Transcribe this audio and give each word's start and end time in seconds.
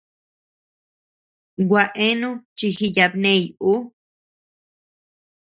Gua 1.67 1.83
eanu 2.05 2.29
chi 2.57 2.67
jiyabney 2.77 3.43
ú. 3.71 3.73